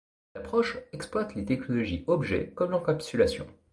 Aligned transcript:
Cette 0.33 0.45
approche 0.45 0.79
exploite 0.93 1.35
les 1.35 1.45
technologies 1.45 2.03
objet 2.07 2.49
comme 2.55 2.71
l'encapsulation. 2.71 3.45